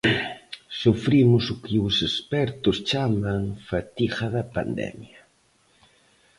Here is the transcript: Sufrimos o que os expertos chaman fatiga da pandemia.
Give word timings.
Sufrimos 0.81 1.43
o 1.53 1.55
que 1.65 1.75
os 1.87 1.95
expertos 2.09 2.77
chaman 2.89 3.43
fatiga 3.69 4.25
da 4.35 4.43
pandemia. 4.55 5.19